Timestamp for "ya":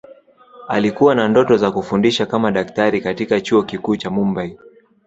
1.55-1.71